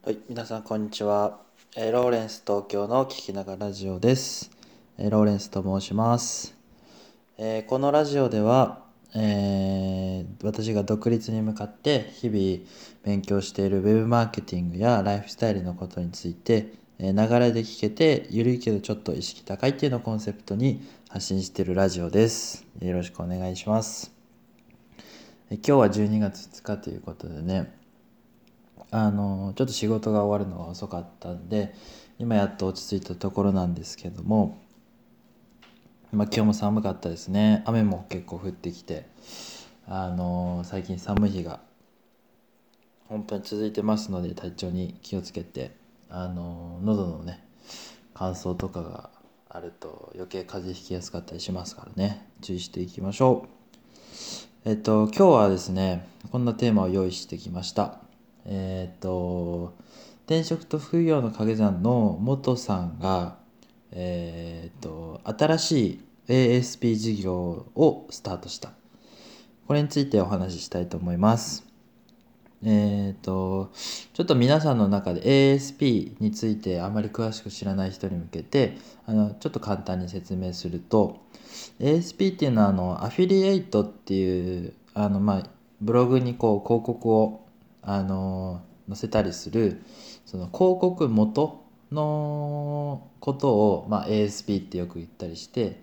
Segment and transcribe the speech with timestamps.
[0.00, 1.40] はい、皆さんこんにちは。
[1.76, 4.48] えーローレンス東京の聞きながらラジオです。
[4.96, 6.56] えーローレンスと申します。
[7.36, 8.84] えーこのラジオでは、
[9.16, 12.64] えー私が独立に向かって日々
[13.02, 22.64] 勉強しているウェブマーケティングやライフスタイルのことについて、えーながらで聞けてゆるいけどちょっと意識高いっていうのをコンセプトに発信しているラジオです。
[22.80, 24.12] よろしくお願いします。
[25.50, 27.76] え今日は12月2日ということでね、
[28.90, 31.74] あのちょっと仕事が終わるのが遅かったんで
[32.18, 34.62] 今やっと落ち着いたところなんですけども、
[36.10, 37.62] まあ、今日も寒かったですね。
[37.66, 39.06] 雨も結構降ってきて
[39.86, 41.60] あの最近寒い日が
[43.08, 45.76] 本当に続いてますので体調に気をつけて
[46.10, 47.44] あの喉のね
[48.14, 49.10] 乾燥とかが
[49.48, 52.26] あると余計風邪ひきやすかったりしますからね。
[52.40, 53.46] 注意していきましょ
[54.64, 54.68] う。
[54.68, 58.07] えっと今日はですねこんなテーマを用意してきました。
[58.44, 59.74] えっ、と
[60.26, 63.38] 転職と副業の掛け算の元さんが
[63.92, 67.34] えっ、と新しい ASP 事業
[67.74, 68.72] をスタートした。
[69.66, 71.68] これについてお話ししたいと思います。
[72.64, 73.70] えっ、と
[74.12, 75.22] ちょっと皆さんの中で
[75.54, 81.20] ASP についてあまり詳しく知らない人に向けてあのちょっと簡単に説明すると
[81.78, 87.47] ASP っていうのはあのアフィリエイトっていうあのまあブログにこう広告を
[87.88, 89.82] あの載せたりする
[90.26, 95.80] その広告元のことを、まあ、ASP ってよく言ったりして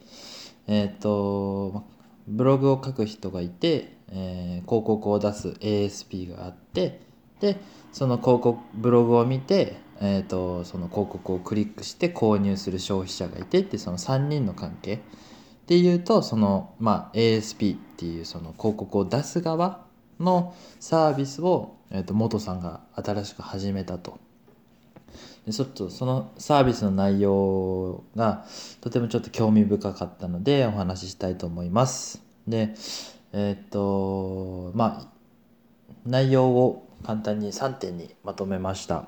[0.67, 1.83] えっ、と
[2.27, 7.01] ブログを書く人がいて、えー広告を出す ASP があって
[7.39, 7.57] で
[7.91, 14.99] その広告ブログを見て、えー、とその広告をクリックして購入する消費者がいてってその3人の関係っ
[15.67, 19.85] ていうとその、まあ、ASP っていうその広告を出す側
[20.19, 24.19] のサービスを、えー、と元さんが新しく始めたと。
[25.45, 28.45] でちょっとそのサービスの内容が
[28.81, 32.22] とてもちょっと興味深かったのでお話ししたいと思います。
[32.47, 32.74] で
[33.34, 35.07] えっ、とまあ
[36.06, 39.07] 内容を簡単に3点にまとめました。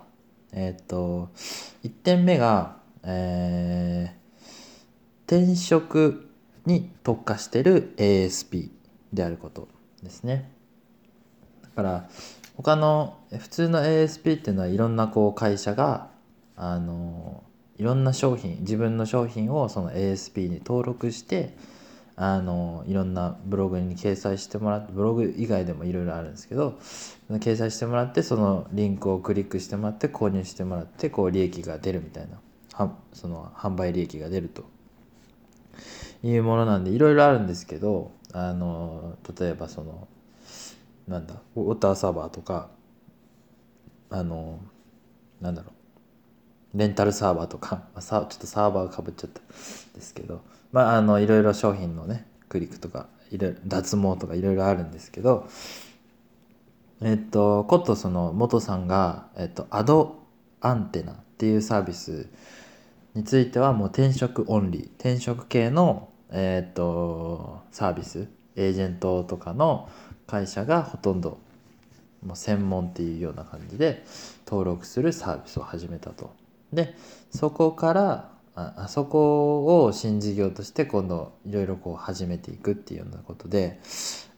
[0.53, 1.29] えっ、と
[1.83, 4.27] 1点目が、えー
[5.27, 6.29] 転職
[6.65, 8.69] に特化してる ASP
[9.11, 9.67] であること
[10.01, 10.49] ですね。
[11.61, 12.09] だから
[12.57, 16.09] 他の普通の ASP っていうのはいろんなこう会社が
[16.55, 17.43] あの
[17.77, 21.55] いろんな商品自分の商品をその ASP に登録して
[22.15, 26.79] あのいろんなブログに掲載してもらってブログ以外でもいろいろあるんですけど
[27.29, 32.39] 掲載してもらってそのリンクをクリックしてもらって購入してもらってこう利益が出るみたいな
[32.73, 34.65] はその販売利益が出ると。
[36.23, 40.07] いうものなんでいろいろあるんですけどあの例えばその
[41.07, 42.69] なんだウォーターサーバーとか
[44.09, 44.59] あの
[45.41, 45.71] なんだろ
[46.73, 49.43] うレンタルサーバーとか、 まあ、ちょっとサーバーかぶっちゃったん
[49.93, 50.41] ですけど
[50.71, 55.47] まああのいろいろ商品のねクリックとかいろいろ脱毛とかいろいろあるんですけど
[57.01, 60.15] えっとことその元さんが、えっと、アド
[60.61, 62.27] アンテナっていうサービス
[63.13, 69.89] についてはもう転職オンリー転職系の、えっとサービスエージェントとかの
[70.27, 71.39] 会社がほとんど
[72.23, 74.03] もう専門っていうような感じで
[74.45, 76.31] 登録するサービスを始めたと。
[76.73, 76.95] で
[77.31, 83.79] そこからあそこを新事業として今度いろいろこう始めていくっていうようなことで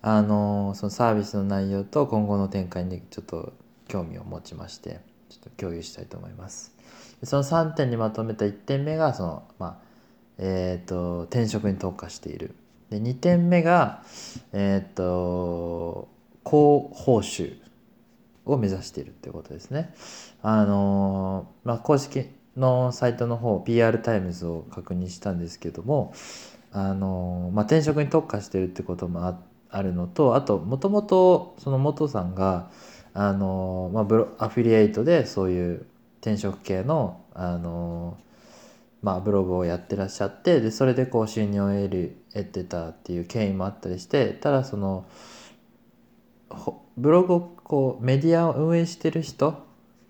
[0.01, 3.53] あのそのサービスの内容と今後の展開にちょっと
[3.87, 4.99] 興味を持ちまして
[5.29, 6.73] ちょっと共有したいと思います。
[7.23, 9.89] その3点にまとめた1点目がそのまあ
[10.37, 12.55] えー、と転職に特化している。
[12.89, 14.03] で2点目が
[14.53, 16.09] えっ、と
[16.43, 17.57] 高報酬
[18.45, 19.93] を目指しているっていうことですね。
[20.41, 22.25] あのーまあ、公式
[22.57, 26.13] のサイトの方 PR タイムズを確認したんですけども、
[26.71, 29.39] あのーまあ、転職に特化してるってこともあ
[29.69, 32.71] あるのとあともともとその元さんが、
[33.13, 35.85] あのーまあ、ブロアフィリエイトでそういう
[36.21, 38.28] 転職系の、あのー
[39.01, 45.05] まあ、ブログをやってらっしゃってでそれでこう収入を得る得てたっていう経緯もあったりしてただその
[46.97, 49.63] ブログをこうメディアを運営してる人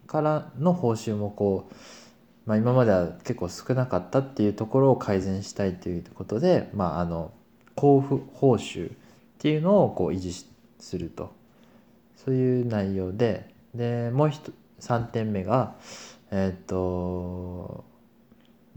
[0.07, 1.75] からの報酬もこう、
[2.45, 7.31] まあ、今までは結構少なかったっていうところを改善したいということで、まあ、あの
[7.75, 8.93] 交付報酬っ
[9.37, 10.33] ていうのをこう維持
[10.79, 11.37] すると。
[12.25, 13.53] そういう内容で。
[13.73, 14.31] でもう
[14.79, 15.75] 3点目が
[16.31, 17.83] えっ、と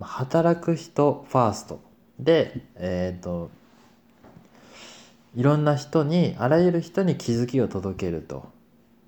[0.00, 1.81] 働く人ファースト。
[2.19, 3.50] でえっ、と
[5.35, 8.50] いろんな人にあらゆる人に気づきを届けると。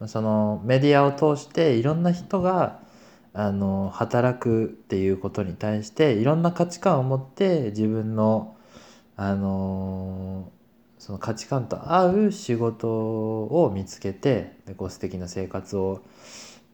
[0.06, 2.80] そのメディアを通していろんな人が
[3.32, 8.56] あの働くっていうことに対していろんな価値観を持って自分の
[9.16, 10.50] あの
[10.98, 16.02] その価値観と合う仕事を見つけてでこう素敵な生活を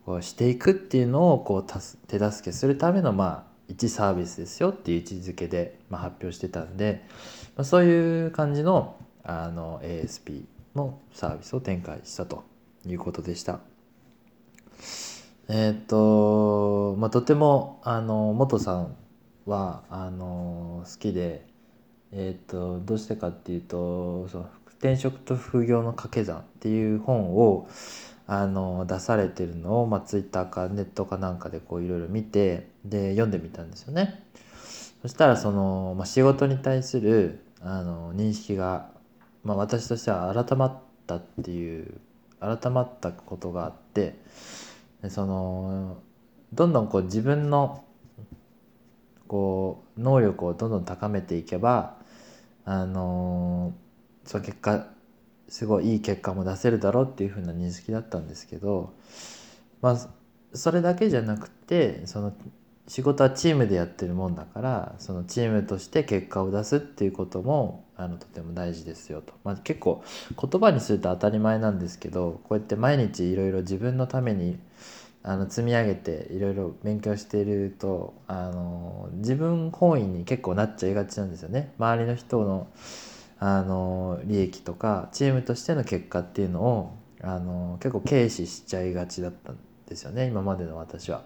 [0.06, 7.04] こうしていくっていうのをこう手助けするためのまあ一サービスですよっていう位置づけで、まあ、発表してたんで、
[7.56, 10.44] まあ、そういう感じのあの ASP
[10.74, 12.44] のサービスを展開したと
[12.86, 13.60] いうことでした。
[15.48, 18.96] えっ、と、まあ、とてもあの元さん
[19.46, 21.46] はあの好きで、
[22.12, 24.50] えっ、とどうしてかっていうとその
[24.80, 27.68] 転職と副業の掛け算っていう本を
[28.32, 34.22] あの出されてるのを、まあ、ツイッターかネットかなんかでこういろいろ見てで読んでみたんですよね。
[35.02, 38.92] そしたらその、まあ、仕事に対するあの認識が、
[39.42, 40.78] まあ、私としては改まっ
[41.08, 42.00] たっていう
[42.38, 44.14] 改まったことがあって
[45.08, 45.98] その
[46.52, 47.82] どんどんこう自分の
[49.26, 51.96] こう能力をどんどん高めていけば
[52.64, 53.74] あの
[54.24, 54.86] その結果
[55.50, 58.94] すごいいい結果も出せるだろうっていうふうな認識だったんですけど
[59.82, 60.08] まあ
[60.54, 62.32] それだけじゃなくてその
[62.88, 70.02] 仕事はチームでやってるもんだからそのチームとして結果を出すっていうこともあのとても大事ですよと、まあ、結構
[70.40, 74.58] 言葉にすると当たり前なんですけどこうやって毎日いろいろ自分のために
[75.22, 81.74] あの積み上げていろいろ勉強しているとあの自分本位に結構なっちゃいがちなんですよね。
[81.78, 82.68] 周りの人の
[83.42, 89.58] あの利益とかチームとしての結果っていうのをあの結構軽視しちゃいがちだったん
[89.88, 91.22] ですよね今までの私は。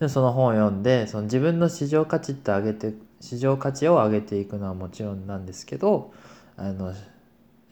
[0.00, 6.12] でその本を読んでその自分の市場価値って上げて市場価値を上げていくのはもちろんなんですけど
[6.56, 6.92] あの、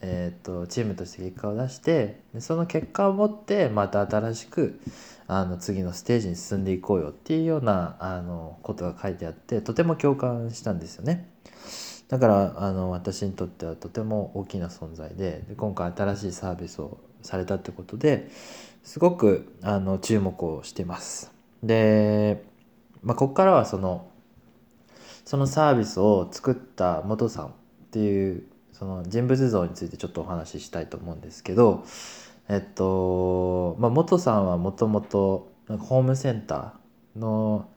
[0.01, 4.81] えーと、チームとして結果を出してでその結果を持ってまた新しく
[5.27, 11.29] あの次のステージに進んでいこうよっていうようなあのことが書いてあってとても共感したんですよね。
[12.09, 18.31] だからあの私にとってはとても大きな存在でで今回新しいサービスをされたってことで
[18.83, 21.31] すごくあの注目をしてます。
[21.63, 22.45] で、
[23.03, 24.09] まあ、ここからはその
[25.25, 27.51] そのサービスを作った元さんっ
[27.93, 31.85] ていうその人物像についてちょっとお話ししたいと思うんですけど
[32.49, 37.69] えっと、まあ、元さんはもともとホームセンターの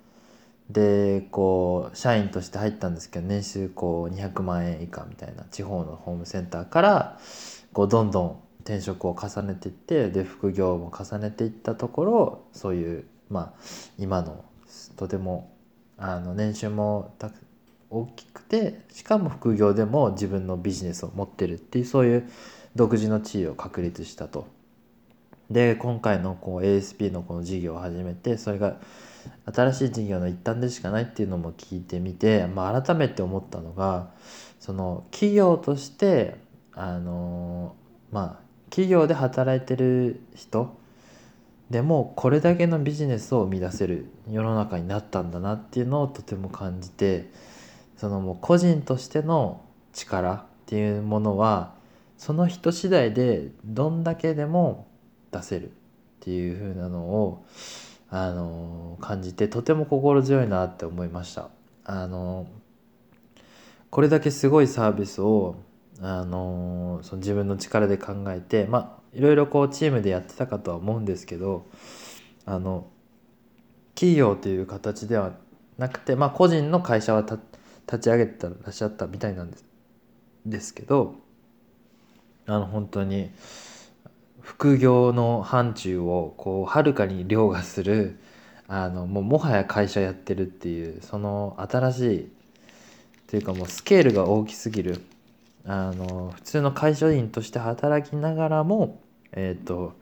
[0.69, 7.19] でこう社員として入ったんですけど年収こう200万円以下みたいな地方のホームセンターから
[7.73, 13.53] こうどんどん転職を重ねていってで副業も重ねていったところそういうまあ
[14.00, 14.44] 今の
[14.97, 15.53] とても
[15.97, 17.15] あの年収も
[17.91, 22.29] 大きくてしかも副業でも自分のビジネスを持ってるっていうそういう
[22.75, 24.47] 独自の地位を確立したと。
[25.50, 28.77] で今回のこう ASP のこの事業を始めてそれが
[29.54, 34.10] 新しい事業の一端でしかないっていうのも聞いてみて、まあ、改めて思ったのが
[34.60, 36.36] その企業として
[36.74, 37.75] あの
[38.12, 40.75] まあ企業で働いてる人
[41.69, 47.31] でもこれだけのビジネスを生み出せる世の中になったんだなっていうのをとても感じて
[47.98, 49.62] そのもう個人としての
[49.94, 51.74] 力っていうものは
[52.18, 54.88] その人次第でどんだけでも
[55.31, 55.69] 出せるっ
[56.22, 57.45] ていう風なのを
[58.17, 61.50] あの感じてとても心強いなって思いました。
[61.84, 62.48] あの
[63.89, 65.57] これだけすごいサービスを
[66.00, 71.65] あのその自分の力で考えてまあいろいろこうチームでやってたかとは思うんですけど
[72.45, 72.88] あの
[73.95, 75.34] 企業という形では
[75.77, 77.39] なくてまあ個人の会社は立
[78.00, 79.65] ち上げてらっしゃったみたいなんです
[80.45, 81.15] ですけど
[82.48, 83.29] あの本当に
[84.45, 88.19] 副業の範疇をこうはるかに凌駕する
[88.67, 92.31] あのもうもはや会社やってるっていうその新しい
[93.27, 95.01] というかもうスケールが大きすぎる
[95.65, 99.93] あの普通の会社員として働きながらも、えーと、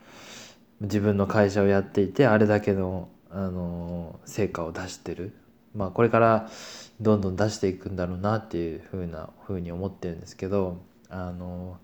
[0.82, 5.34] 自分の会社をやっていてあれだけのあの成果を出してる、
[5.74, 6.50] まあ、これから
[7.00, 10.78] どんどん出していくんだろうなっていうふうなふうに思ってるんですけど
[11.10, 11.78] あの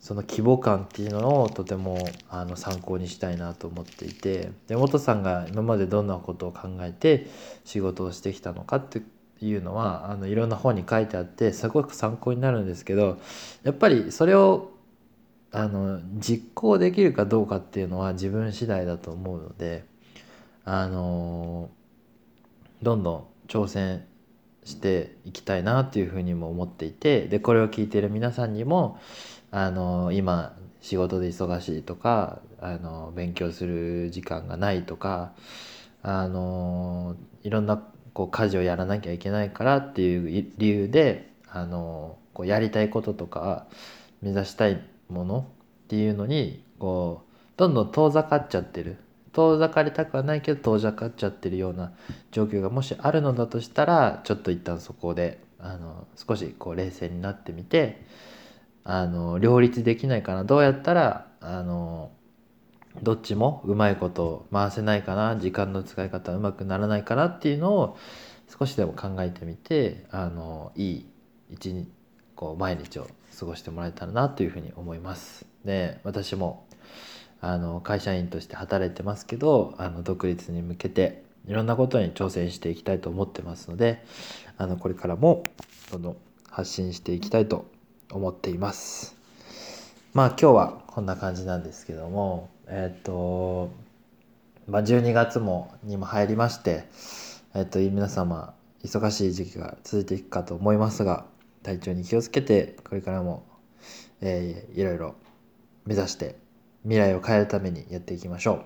[0.00, 1.98] その規模感っていうのをとても
[2.30, 7.26] あの参考にしたいなと思っていてで元さんが今までどんなことを考えて
[7.64, 9.02] 仕事をしてきたのかって
[9.42, 13.18] いうのはあのいろんな本に書いてあってすごく参考になるんですけど
[13.62, 14.72] やっぱりそれを
[15.52, 19.84] あの実行できるかどうかっていうのは自分次第だと思うので
[20.64, 21.70] あの
[22.82, 24.06] どんどん挑戦
[24.64, 28.98] していきたいなっていうふうにも思っていてでこれを聞いている皆さんにも
[29.50, 35.32] あの今仕事で忙しいとかあの勉強する時間がないとか
[36.02, 43.66] あのいろんなこう家事をやらなきゃいけないからっていう理由であのこうやりたいこととか
[44.22, 45.46] 目指したいもの
[45.84, 48.96] っていうのにこうどんどん遠ざかっちゃってる。
[49.32, 51.92] 遠ざかりたくはないけど遠ざかっちゃってるような
[52.32, 58.04] 状況がもしあるのだとしたらちょっと一旦そこであの少しこう冷静になってみて
[58.84, 60.44] あの両立できないかな。
[60.44, 62.10] どうやったらあの
[63.02, 65.36] どっちもうまいこと回せないかな。
[65.36, 67.26] 時間の使い方うまくならないかな。
[67.26, 67.96] っていうのを
[68.58, 71.06] 少しでも考えてみてあのいい
[71.50, 71.88] 一日
[72.34, 73.06] こう毎日を
[73.38, 75.46] 過ごしてもらえたらなというふうに思います。
[75.64, 76.66] で私も
[77.40, 84.04] あの会社員として働いてますけどあの独立に向けていろんなことに挑戦していきたいと思ってますので
[84.58, 85.46] あのこれからも
[85.90, 86.16] どんどん
[86.50, 87.66] 発信していきたいと
[88.10, 89.16] 思っています。
[90.12, 93.70] まあ今日はこんな感じなんですけどもえっ、と
[94.66, 96.84] まあ12月もにも入りまして
[97.54, 101.26] えっ、と皆様忙しい時期が続いていくかと思いますが
[101.62, 103.44] 体調に気をつけてこれからも、
[104.20, 105.14] えー、いろいろ
[105.86, 106.36] 目指して
[106.82, 108.62] 未来を変えるためにやっていきましょう。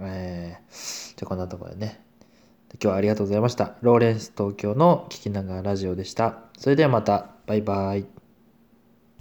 [0.00, 2.04] えー、じゃあこんなところでね。
[2.82, 3.76] 今日はありがとうございました。
[3.82, 6.38] ローレンス東京の聞きながらラジオでした。
[6.58, 7.30] それではまた。
[7.46, 8.23] バイバイ。